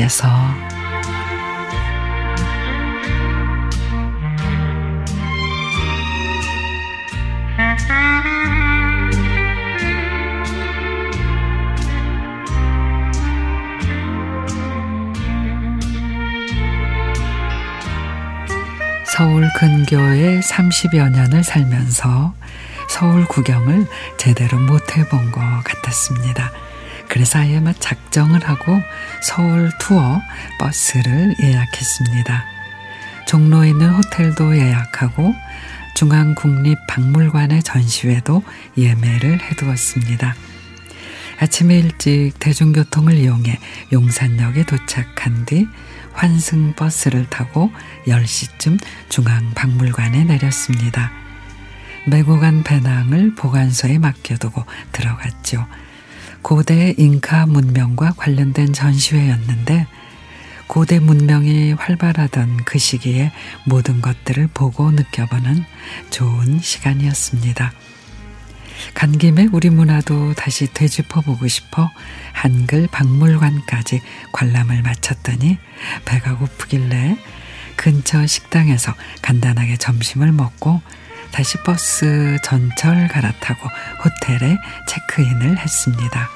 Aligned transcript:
속에서 0.00 0.28
서울 19.04 19.46
근교에 19.58 20.40
30여 20.40 21.10
년을 21.10 21.44
살면서 21.44 22.32
서울 22.88 23.26
구경을 23.26 23.86
제대로 24.16 24.58
못 24.58 24.96
해본 24.96 25.32
것 25.32 25.40
같았습니다. 25.64 26.69
그래서 27.10 27.40
아예 27.40 27.60
막 27.60 27.78
작정을 27.78 28.48
하고 28.48 28.80
서울 29.20 29.70
투어 29.80 30.22
버스를 30.58 31.34
예약했습니다. 31.42 32.44
종로에 33.26 33.70
있는 33.70 33.90
호텔도 33.90 34.56
예약하고 34.56 35.34
중앙국립박물관의 35.96 37.62
전시회도 37.64 38.42
예매를 38.78 39.40
해두었습니다. 39.42 40.34
아침에 41.40 41.78
일찍 41.78 42.32
대중교통을 42.38 43.14
이용해 43.14 43.58
용산역에 43.92 44.64
도착한 44.64 45.44
뒤 45.46 45.66
환승 46.12 46.74
버스를 46.74 47.28
타고 47.28 47.70
10시쯤 48.06 48.78
중앙박물관에 49.08 50.24
내렸습니다. 50.24 51.10
메고 52.06 52.38
간 52.38 52.62
배낭을 52.62 53.34
보관소에 53.34 53.98
맡겨두고 53.98 54.64
들어갔죠. 54.92 55.66
고대 56.42 56.94
잉카 56.96 57.46
문명과 57.46 58.12
관련된 58.16 58.72
전시회였는데 58.72 59.86
고대 60.66 61.00
문명이 61.00 61.72
활발하던 61.72 62.64
그 62.64 62.78
시기에 62.78 63.32
모든 63.66 64.00
것들을 64.00 64.48
보고 64.54 64.90
느껴보는 64.90 65.64
좋은 66.10 66.60
시간이었습니다. 66.60 67.72
간 68.94 69.18
김에 69.18 69.48
우리 69.52 69.68
문화도 69.68 70.34
다시 70.34 70.72
되짚어보고 70.72 71.48
싶어 71.48 71.90
한글 72.32 72.86
박물관까지 72.86 74.00
관람을 74.32 74.82
마쳤더니 74.82 75.58
배가 76.04 76.38
고프길래 76.38 77.18
근처 77.76 78.26
식당에서 78.26 78.94
간단하게 79.22 79.76
점심을 79.76 80.32
먹고 80.32 80.80
다시 81.32 81.58
버스 81.58 82.38
전철 82.42 83.08
갈아타고 83.08 83.68
호텔에 84.04 84.58
체크인을 84.86 85.58
했습니다. 85.58 86.28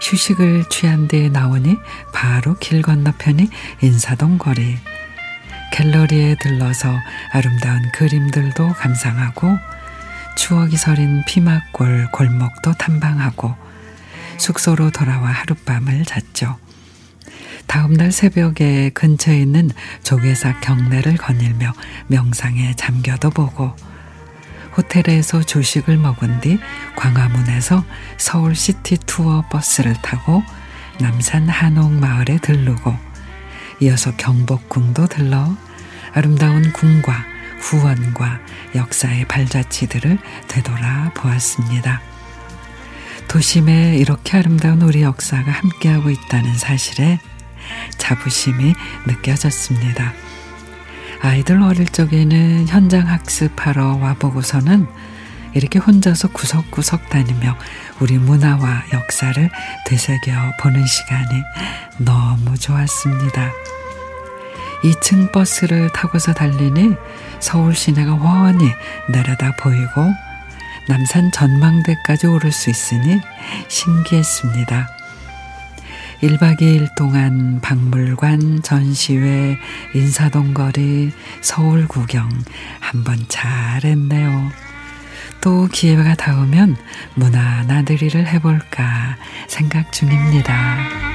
휴식을 0.00 0.64
취한 0.68 1.08
뒤에 1.08 1.28
나오니 1.28 1.76
바로 2.12 2.56
길 2.58 2.82
건너편이 2.82 3.48
인사동 3.82 4.38
거리. 4.38 4.78
갤러리에 5.72 6.36
들러서 6.40 6.88
아름다운 7.32 7.80
그림들도 7.92 8.70
감상하고 8.70 9.56
추억이 10.36 10.76
서린 10.76 11.22
피막골 11.26 12.08
골목도 12.12 12.74
탐방하고 12.74 13.54
숙소로 14.38 14.90
돌아와 14.90 15.28
하룻밤을 15.30 16.04
잤죠. 16.06 16.58
다음날 17.70 18.10
새벽에 18.10 18.90
근처에 18.90 19.42
있는 19.42 19.70
조개사 20.02 20.58
경내를 20.58 21.16
거닐며 21.16 21.72
명상에 22.08 22.74
잠겨도 22.74 23.30
보고 23.30 23.76
호텔에서 24.76 25.44
조식을 25.44 25.96
먹은 25.96 26.40
뒤 26.40 26.58
광화문에서 26.96 27.84
서울 28.18 28.56
시티 28.56 28.98
투어 29.06 29.44
버스를 29.52 29.94
타고 30.02 30.42
남산 30.98 31.48
한옥 31.48 31.92
마을에 31.92 32.38
들르고 32.38 32.92
이어서 33.78 34.16
경복궁도 34.16 35.06
들러 35.06 35.56
아름다운 36.12 36.72
궁과 36.72 37.24
후원과 37.60 38.40
역사의 38.74 39.28
발자취들을 39.28 40.18
되돌아 40.48 41.12
보았습니다. 41.14 42.02
도심에 43.28 43.96
이렇게 43.96 44.38
아름다운 44.38 44.82
우리 44.82 45.02
역사가 45.02 45.52
함께하고 45.52 46.10
있다는 46.10 46.58
사실에 46.58 47.20
자부심이 47.98 48.74
느껴졌습니다. 49.06 50.12
아이들 51.22 51.62
어릴 51.62 51.86
적에는 51.86 52.66
현장 52.68 53.08
학습하러 53.08 53.96
와보고서는 53.96 54.86
이렇게 55.54 55.78
혼자서 55.78 56.28
구석구석 56.28 57.08
다니며 57.10 57.56
우리 58.00 58.18
문화와 58.18 58.84
역사를 58.92 59.50
되새겨 59.86 60.32
보는 60.60 60.86
시간이 60.86 61.42
너무 61.98 62.56
좋았습니다. 62.56 63.50
2층 64.82 65.30
버스를 65.32 65.90
타고서 65.90 66.32
달리니 66.32 66.94
서울 67.38 67.74
시내가 67.74 68.12
훤히 68.12 68.72
내려다 69.10 69.54
보이고 69.56 70.10
남산 70.88 71.30
전망대까지 71.32 72.26
오를 72.26 72.50
수 72.50 72.70
있으니 72.70 73.20
신기했습니다. 73.68 74.99
1박 76.20 76.60
2일 76.60 76.94
동안 76.96 77.60
박물관, 77.62 78.62
전시회, 78.62 79.56
인사동 79.94 80.52
거리, 80.52 81.12
서울 81.40 81.88
구경 81.88 82.28
한번 82.78 83.24
잘 83.28 83.82
했네요. 83.84 84.50
또 85.40 85.66
기회가 85.72 86.14
닿으면 86.14 86.76
문화 87.14 87.62
나들이를 87.62 88.26
해볼까 88.26 89.16
생각 89.48 89.90
중입니다. 89.92 91.09